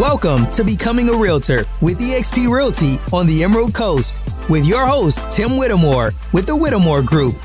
[0.00, 4.20] Welcome to Becoming a Realtor with eXp Realty on the Emerald Coast
[4.50, 7.36] with your host, Tim Whittemore with the Whittemore Group.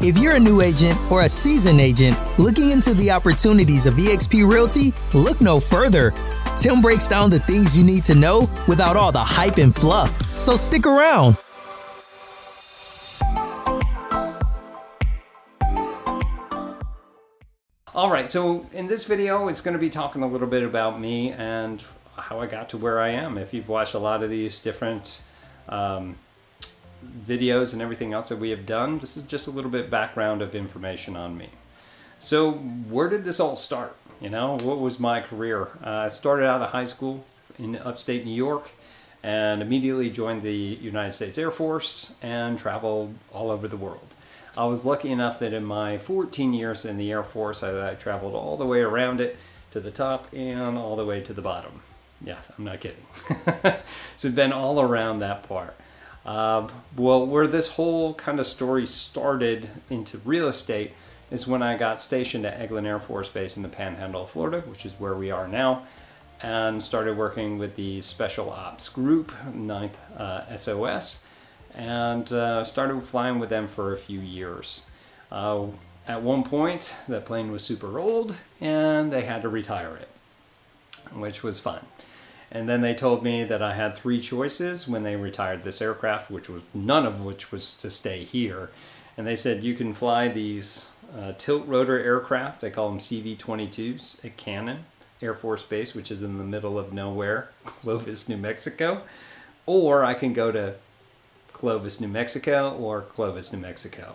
[0.00, 4.50] If you're a new agent or a seasoned agent looking into the opportunities of eXp
[4.50, 6.14] Realty, look no further.
[6.56, 10.10] Tim breaks down the things you need to know without all the hype and fluff.
[10.40, 11.36] So stick around.
[17.94, 21.00] All right, so in this video, it's going to be talking a little bit about
[21.00, 21.82] me and
[22.20, 23.38] how I got to where I am.
[23.38, 25.22] If you've watched a lot of these different
[25.68, 26.16] um,
[27.26, 30.42] videos and everything else that we have done, this is just a little bit background
[30.42, 31.50] of information on me.
[32.18, 33.96] So where did this all start?
[34.20, 35.68] You know, what was my career?
[35.84, 37.24] Uh, I started out of high school
[37.58, 38.70] in upstate New York
[39.22, 44.14] and immediately joined the United States Air Force and traveled all over the world.
[44.56, 47.94] I was lucky enough that in my 14 years in the Air Force, I, I
[47.94, 49.36] traveled all the way around it
[49.70, 51.80] to the top and all the way to the bottom.
[52.20, 53.06] Yes, I'm not kidding.
[53.26, 53.78] so
[54.14, 55.76] it's been all around that part.
[56.26, 60.92] Uh, well, where this whole kind of story started into real estate
[61.30, 64.60] is when I got stationed at Eglin Air Force Base in the Panhandle of Florida,
[64.66, 65.84] which is where we are now,
[66.42, 71.24] and started working with the Special Ops Group, 9th uh, SOS
[71.78, 74.90] and uh, started flying with them for a few years.
[75.30, 75.66] Uh,
[76.06, 80.08] at one point, the plane was super old and they had to retire it,
[81.14, 81.84] which was fun.
[82.50, 86.30] And then they told me that I had three choices when they retired this aircraft,
[86.30, 88.70] which was none of which was to stay here.
[89.16, 92.60] And they said you can fly these uh, tilt rotor aircraft.
[92.60, 94.84] They call them CV-22s at Cannon
[95.20, 99.02] Air Force Base, which is in the middle of nowhere, Clovis, New Mexico.
[99.66, 100.76] Or I can go to
[101.52, 104.14] Clovis, New Mexico, or Clovis, New Mexico.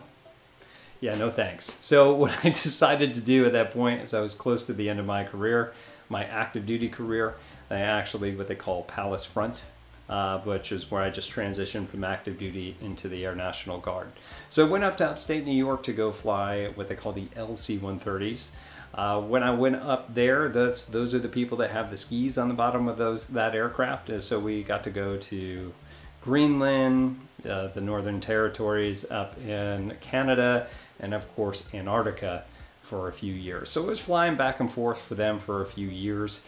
[1.01, 1.77] Yeah, no thanks.
[1.81, 4.89] So, what I decided to do at that point as I was close to the
[4.89, 5.73] end of my career,
[6.13, 7.35] my active duty career.
[7.69, 9.63] I actually what they call Palace Front,
[10.07, 14.07] uh, which is where I just transitioned from active duty into the Air National Guard.
[14.47, 17.25] So I went up to upstate New York to go fly what they call the
[17.35, 18.51] LC-130s.
[18.93, 22.37] Uh, when I went up there, that's those are the people that have the skis
[22.37, 24.09] on the bottom of those that aircraft.
[24.09, 25.73] And so we got to go to
[26.21, 30.67] Greenland, uh, the Northern Territories up in Canada,
[30.99, 32.45] and of course Antarctica
[32.93, 33.71] for a few years.
[33.71, 36.45] So it was flying back and forth for them for a few years.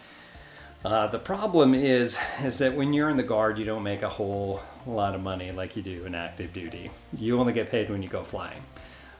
[0.84, 4.08] Uh, the problem is, is that when you're in the guard, you don't make a
[4.08, 6.88] whole lot of money like you do in active duty.
[7.18, 8.62] You only get paid when you go flying.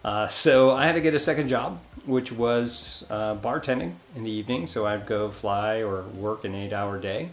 [0.04, 4.30] Uh, so I had to get a second job, which was uh, bartending in the
[4.30, 4.68] evening.
[4.68, 7.30] So I'd go fly or work an eight-hour day,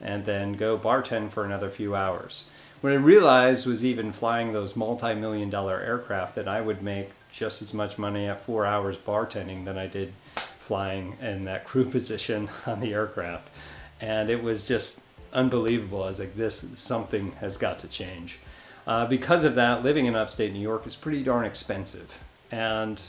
[0.00, 2.44] and then go bartend for another few hours.
[2.82, 7.62] What I realized was even flying those multi-million dollar aircraft that I would make just
[7.62, 10.12] as much money at four hours bartending than I did
[10.58, 13.48] flying in that crew position on the aircraft.
[14.00, 15.00] And it was just
[15.32, 16.02] unbelievable.
[16.02, 18.40] I was like, this something has got to change.
[18.84, 22.18] Uh, because of that, living in upstate New York is pretty darn expensive.
[22.50, 23.00] And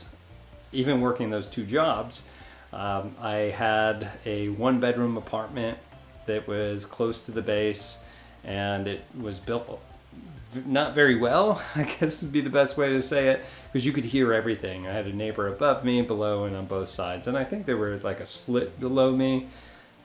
[0.72, 2.30] even working those two jobs,
[2.74, 5.80] um, I had a one bedroom apartment
[6.28, 8.04] that was close to the base
[8.44, 9.80] and it was built
[10.66, 13.92] not very well, I guess would be the best way to say it, because you
[13.92, 14.88] could hear everything.
[14.88, 17.78] I had a neighbor above me, below, and on both sides, and I think there
[17.78, 19.48] were like a split below me.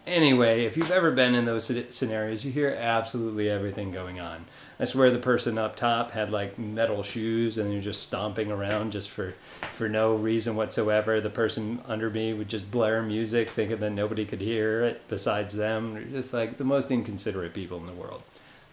[0.09, 4.47] Anyway, if you've ever been in those scenarios, you hear absolutely everything going on.
[4.81, 8.93] I swear the person up top had like metal shoes and they're just stomping around
[8.93, 9.35] just for
[9.75, 11.21] for no reason whatsoever.
[11.21, 15.55] The person under me would just blare music, thinking that nobody could hear it besides
[15.57, 15.93] them.
[15.93, 18.23] They're just like the most inconsiderate people in the world.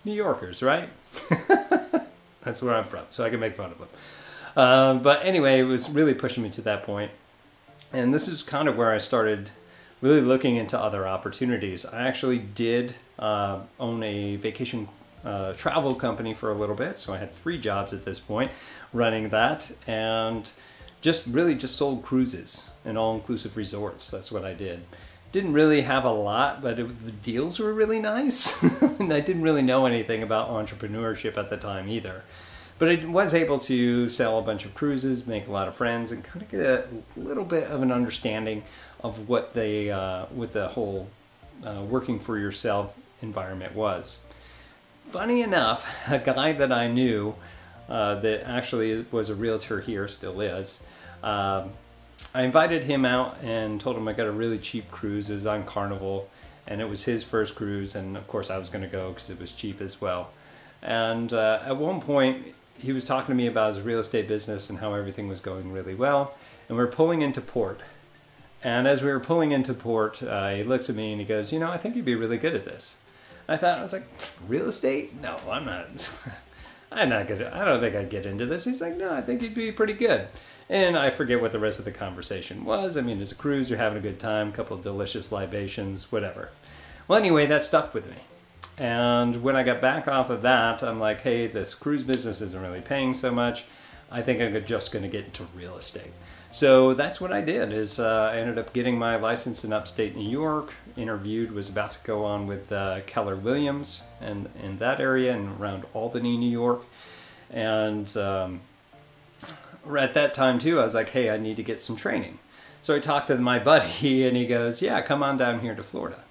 [0.06, 0.90] New Yorkers, right?
[2.44, 3.90] That's where I'm from, so I can make fun of them.
[4.56, 7.12] Um, but anyway, it was really pushing me to that point.
[7.91, 9.50] And this is kind of where I started
[10.05, 11.83] really looking into other opportunities.
[11.83, 14.88] I actually did uh, own a vacation
[15.23, 18.51] uh, travel company for a little bit, so I had three jobs at this point
[18.94, 20.49] running that, and
[21.01, 24.12] just really just sold cruises and all-inclusive resorts.
[24.12, 24.85] That's what I did
[25.31, 28.63] didn't really have a lot, but it, the deals were really nice.
[28.81, 32.24] and I didn't really know anything about entrepreneurship at the time either.
[32.77, 36.12] But I was able to sell a bunch of cruises, make a lot of friends,
[36.12, 38.63] and kind of get a little bit of an understanding
[39.01, 41.07] of what they, uh, the whole
[41.66, 44.25] uh, working for yourself environment was.
[45.12, 47.36] Funny enough, a guy that I knew
[47.88, 50.83] uh, that actually was a realtor here, still is,
[51.24, 51.71] um,
[52.33, 55.30] I invited him out and told him I got a really cheap cruise.
[55.30, 56.30] It was on Carnival,
[56.68, 59.30] and it was his first cruise, and of course I was going to go because
[59.30, 60.30] it was cheap as well.
[60.81, 64.69] And uh, at one point, he was talking to me about his real estate business
[64.69, 66.36] and how everything was going really well.
[66.68, 67.81] And we're pulling into port,
[68.63, 71.54] And as we were pulling into port, uh, he looks at me and he goes,
[71.54, 72.98] "You know, I think you'd be really good at this."
[73.48, 74.07] I thought I was like,
[74.48, 75.22] "Real estate?
[75.22, 75.88] No, I'm not.
[76.92, 77.44] I'm not good.
[77.44, 79.94] I don't think I'd get into this." He's like, "No, I think you'd be pretty
[79.94, 80.28] good."
[80.68, 82.98] And I forget what the rest of the conversation was.
[82.98, 86.12] I mean, it's a cruise, you're having a good time, a couple of delicious libations,
[86.12, 86.50] whatever.
[87.07, 88.18] Well, anyway, that stuck with me.
[88.77, 92.62] And when I got back off of that, I'm like, hey, this cruise business isn't
[92.62, 93.66] really paying so much.
[94.12, 96.12] I think I'm just going to get into real estate.
[96.51, 97.74] So that's what I did.
[97.74, 100.74] Is uh, I ended up getting my license in upstate New York.
[100.95, 105.60] Interviewed, was about to go on with uh, Keller Williams and in that area and
[105.60, 106.83] around Albany, New York,
[107.50, 108.62] and um,
[109.98, 112.39] at that time too, I was like, hey, I need to get some training.
[112.81, 115.83] So I talked to my buddy, and he goes, yeah, come on down here to
[115.83, 116.24] Florida.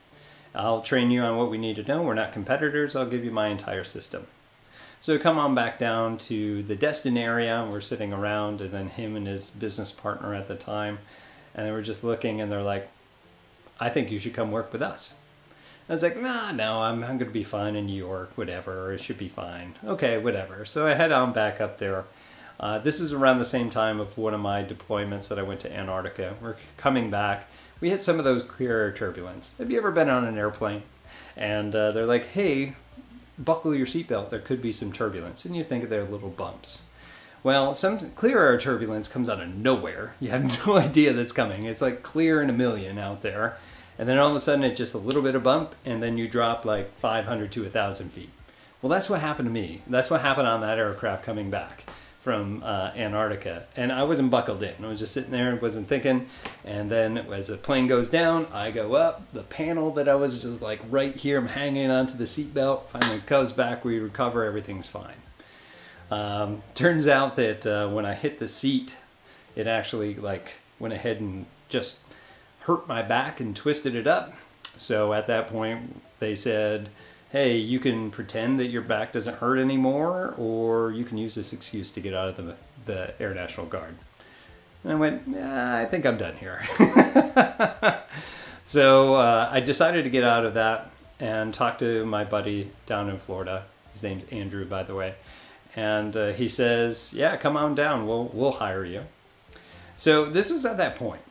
[0.54, 2.02] I'll train you on what we need to know.
[2.02, 2.94] We're not competitors.
[2.94, 4.26] I'll give you my entire system.
[5.00, 7.68] So come on back down to the Destin area.
[7.70, 10.98] We're sitting around, and then him and his business partner at the time,
[11.54, 12.88] and they were just looking, and they're like,
[13.78, 15.18] I think you should come work with us.
[15.88, 18.92] I was like, nah, no, I'm, I'm going to be fine in New York, whatever.
[18.92, 19.74] It should be fine.
[19.84, 20.64] Okay, whatever.
[20.64, 22.04] So I head on back up there
[22.60, 25.60] uh, this is around the same time of one of my deployments that I went
[25.60, 26.34] to Antarctica.
[26.40, 27.48] We're coming back.
[27.80, 29.56] We hit some of those clear air turbulence.
[29.58, 30.82] Have you ever been on an airplane?
[31.36, 32.74] And uh, they're like, hey,
[33.38, 34.30] buckle your seatbelt.
[34.30, 35.44] There could be some turbulence.
[35.44, 36.84] And you think they're little bumps.
[37.42, 40.14] Well, some clear air turbulence comes out of nowhere.
[40.20, 41.64] You have no idea that's coming.
[41.64, 43.56] It's like clear in a million out there.
[43.98, 46.18] And then all of a sudden it's just a little bit of bump, and then
[46.18, 48.30] you drop like 500 to 1,000 feet.
[48.82, 49.82] Well, that's what happened to me.
[49.86, 51.84] That's what happened on that aircraft coming back
[52.24, 54.82] from uh, Antarctica, and I wasn't buckled in.
[54.82, 56.26] I was just sitting there and wasn't thinking.
[56.64, 59.30] And then as the plane goes down, I go up.
[59.34, 62.86] The panel that I was just like right here, I'm hanging onto the seatbelt.
[62.86, 63.84] Finally comes back.
[63.84, 64.42] We recover.
[64.42, 65.16] Everything's fine.
[66.10, 68.96] Um, turns out that uh, when I hit the seat,
[69.54, 71.98] it actually like went ahead and just
[72.60, 74.32] hurt my back and twisted it up.
[74.78, 76.88] So at that point, they said
[77.34, 81.52] hey, you can pretend that your back doesn't hurt anymore, or you can use this
[81.52, 82.54] excuse to get out of the,
[82.86, 83.96] the Air National Guard.
[84.84, 86.62] And I went, nah, I think I'm done here.
[88.64, 93.10] so uh, I decided to get out of that and talk to my buddy down
[93.10, 93.64] in Florida.
[93.92, 95.16] His name's Andrew, by the way.
[95.74, 98.06] And uh, he says, yeah, come on down.
[98.06, 99.06] We'll, we'll hire you.
[99.96, 101.22] So this was at that point.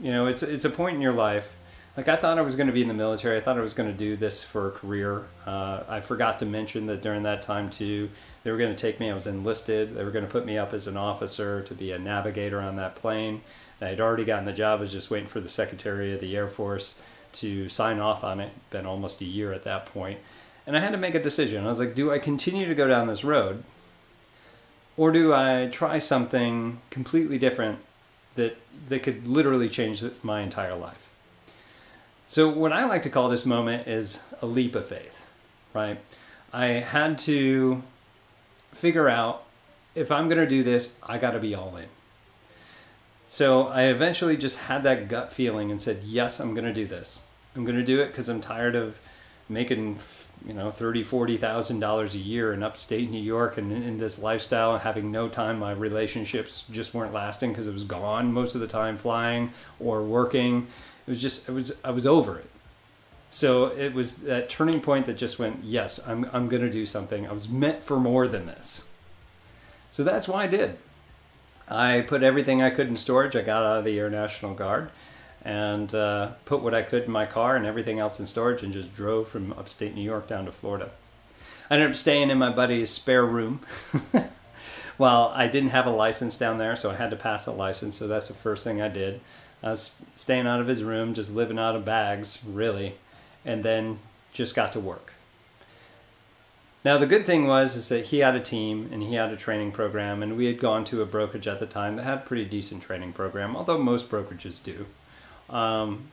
[0.00, 1.52] You know, it's, it's a point in your life
[1.96, 3.38] like I thought I was going to be in the military.
[3.38, 5.24] I thought I was going to do this for a career.
[5.46, 8.10] Uh, I forgot to mention that during that time too,
[8.44, 9.10] they were going to take me.
[9.10, 9.94] I was enlisted.
[9.94, 12.76] They were going to put me up as an officer to be a navigator on
[12.76, 13.40] that plane.
[13.80, 14.78] I had already gotten the job.
[14.78, 17.00] I was just waiting for the Secretary of the Air Force
[17.34, 18.52] to sign off on it.
[18.70, 20.18] Been almost a year at that point,
[20.66, 21.64] and I had to make a decision.
[21.64, 23.64] I was like, do I continue to go down this road,
[24.96, 27.80] or do I try something completely different
[28.36, 28.56] that
[28.88, 31.05] that could literally change my entire life?
[32.28, 35.22] So, what I like to call this moment is a leap of faith,
[35.72, 35.98] right?
[36.52, 37.82] I had to
[38.72, 39.44] figure out
[39.94, 41.86] if I'm going to do this, I got to be all in.
[43.28, 46.86] So, I eventually just had that gut feeling and said, yes, I'm going to do
[46.86, 47.24] this.
[47.54, 48.98] I'm going to do it because I'm tired of
[49.48, 49.98] making
[50.44, 54.18] you know thirty forty thousand dollars a year in upstate new york and in this
[54.18, 58.54] lifestyle and having no time my relationships just weren't lasting because it was gone most
[58.54, 59.50] of the time flying
[59.80, 60.66] or working
[61.06, 62.50] it was just, it was, I was over it.
[63.30, 66.86] So it was that turning point that just went, yes, I'm, I'm going to do
[66.86, 67.26] something.
[67.26, 68.88] I was meant for more than this.
[69.90, 70.78] So that's why I did.
[71.68, 73.34] I put everything I could in storage.
[73.34, 74.90] I got out of the Air National Guard
[75.44, 78.72] and uh, put what I could in my car and everything else in storage and
[78.72, 80.90] just drove from upstate New York down to Florida.
[81.70, 83.60] I ended up staying in my buddy's spare room.
[84.98, 87.96] well, I didn't have a license down there, so I had to pass a license.
[87.96, 89.20] So that's the first thing I did.
[89.70, 92.96] Was staying out of his room, just living out of bags, really,
[93.44, 93.98] and then
[94.32, 95.12] just got to work.
[96.84, 99.36] Now the good thing was is that he had a team and he had a
[99.36, 102.22] training program, and we had gone to a brokerage at the time that had a
[102.22, 104.86] pretty decent training program, although most brokerages do.
[105.50, 106.10] Um,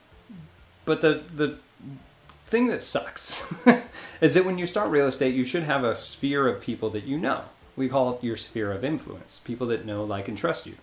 [0.86, 1.58] but the the
[2.48, 3.54] thing that sucks
[4.22, 7.04] is that when you start real estate, you should have a sphere of people that
[7.04, 7.44] you know.
[7.76, 10.76] We call it your sphere of influence, people that know, like, and trust you.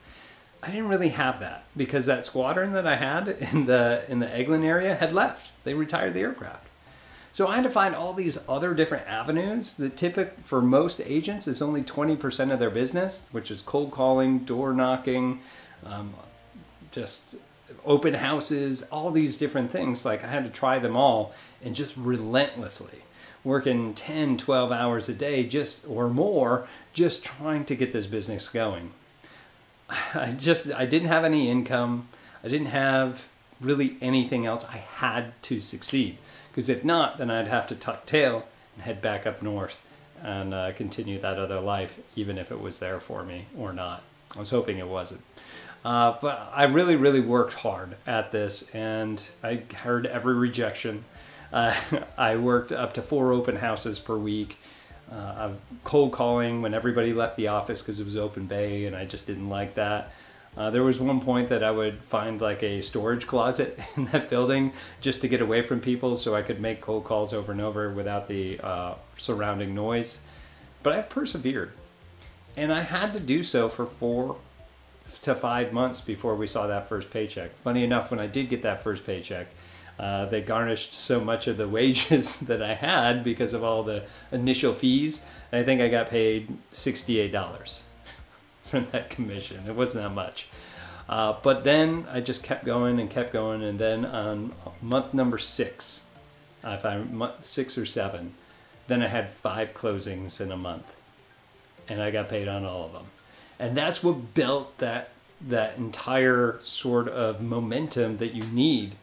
[0.63, 4.27] I didn't really have that because that squadron that I had in the in the
[4.27, 5.53] Eglin area had left.
[5.65, 6.67] They retired the aircraft.
[7.33, 9.75] So I had to find all these other different avenues.
[9.75, 14.41] The typical for most agents is only 20% of their business, which is cold calling,
[14.41, 15.41] door knocking,
[15.87, 16.15] um,
[16.91, 17.37] just
[17.85, 20.05] open houses, all these different things.
[20.05, 23.03] Like I had to try them all and just relentlessly
[23.45, 28.49] working 10, 12 hours a day just or more just trying to get this business
[28.49, 28.93] going.
[30.15, 32.09] I just I didn't have any income.
[32.43, 33.29] I didn't have
[33.61, 34.65] really anything else.
[34.65, 36.19] I had to succeed
[36.51, 39.85] because if not, then I'd have to tuck tail and head back up north
[40.23, 44.03] and uh, continue that other life, even if it was there for me or not.
[44.35, 45.23] I was hoping it wasn't.
[45.85, 51.05] Uh, but I really, really worked hard at this, and I heard every rejection.
[51.53, 51.81] Uh,
[52.19, 54.59] I worked up to four open houses per week.
[55.11, 55.51] Uh,
[55.83, 59.27] cold calling when everybody left the office because it was open bay, and I just
[59.27, 60.13] didn't like that.
[60.57, 64.29] Uh, there was one point that I would find like a storage closet in that
[64.29, 67.61] building just to get away from people so I could make cold calls over and
[67.61, 70.25] over without the uh, surrounding noise.
[70.83, 71.73] But I persevered.
[72.57, 74.37] And I had to do so for four
[75.23, 77.55] to five months before we saw that first paycheck.
[77.57, 79.49] Funny enough, when I did get that first paycheck,
[80.01, 84.05] uh, they garnished so much of the wages that I had because of all the
[84.33, 85.27] initial fees.
[85.53, 87.83] I think I got paid $68
[88.63, 89.65] from that commission.
[89.69, 90.49] It wasn't that much.
[91.07, 93.63] Uh, but then I just kept going and kept going.
[93.63, 96.07] And then on month number six,
[96.65, 98.33] if I month six or seven,
[98.87, 100.95] then I had five closings in a month,
[101.89, 103.07] and I got paid on all of them.
[103.59, 105.11] And that's what built that
[105.43, 108.95] that entire sort of momentum that you need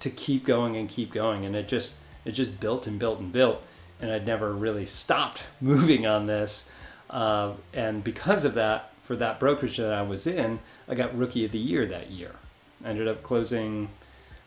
[0.00, 1.44] to keep going and keep going.
[1.44, 3.62] And it just it just built and built and built.
[4.00, 6.70] And I'd never really stopped moving on this.
[7.08, 11.44] Uh, and because of that, for that brokerage that I was in, I got Rookie
[11.44, 12.36] of the Year that year.
[12.84, 13.88] I ended up closing,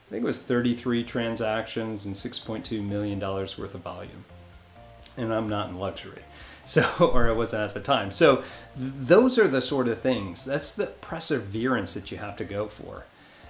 [0.08, 4.24] I think it was 33 transactions and $6.2 million worth of volume.
[5.18, 6.22] And I'm not in luxury.
[6.66, 8.10] So, or I wasn't at the time.
[8.10, 8.46] So, th-
[8.78, 10.46] those are the sort of things.
[10.46, 13.04] That's the perseverance that you have to go for.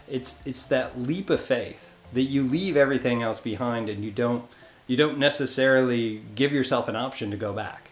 [0.07, 4.45] It's it's that leap of faith that you leave everything else behind and you don't
[4.85, 7.89] you don't necessarily give yourself an option to go back.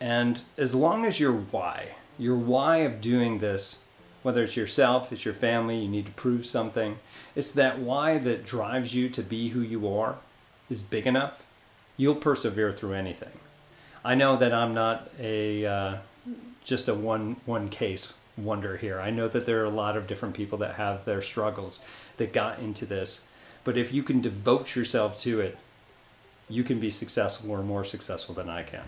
[0.00, 3.82] And as long as your why, your why of doing this,
[4.22, 6.98] whether it's yourself, it's your family, you need to prove something,
[7.34, 10.16] it's that why that drives you to be who you are
[10.70, 11.46] is big enough,
[11.96, 13.38] you'll persevere through anything.
[14.04, 15.96] I know that I'm not a uh,
[16.64, 19.00] just a one one case wonder here.
[19.00, 21.84] I know that there are a lot of different people that have their struggles
[22.18, 23.26] that got into this,
[23.64, 25.58] but if you can devote yourself to it,
[26.48, 28.84] you can be successful or more successful than I can.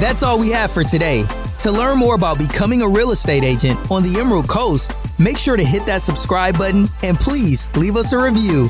[0.00, 1.24] That's all we have for today.
[1.60, 5.56] To learn more about becoming a real estate agent on the Emerald Coast, make sure
[5.56, 8.68] to hit that subscribe button and please leave us a review.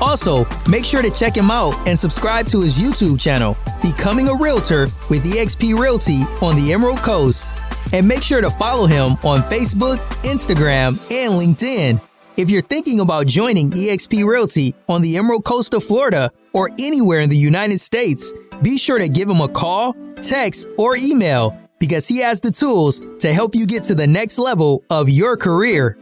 [0.00, 4.34] Also, make sure to check him out and subscribe to his YouTube channel, Becoming a
[4.34, 7.50] Realtor with eXp Realty on the Emerald Coast.
[7.92, 12.00] And make sure to follow him on Facebook, Instagram, and LinkedIn.
[12.36, 17.20] If you're thinking about joining eXp Realty on the Emerald Coast of Florida or anywhere
[17.20, 18.32] in the United States,
[18.62, 23.02] be sure to give him a call, text, or email because he has the tools
[23.18, 25.98] to help you get to the next level of your career.